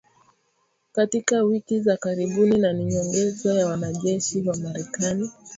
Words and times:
katika 0.91 1.43
wiki 1.43 1.79
za 1.79 1.97
karibuni 1.97 2.57
na 2.57 2.73
ni 2.73 2.85
nyongeza 2.85 3.53
ya 3.53 3.67
wanajeshi 3.67 4.41
wa 4.41 4.57
Marekani 4.57 5.31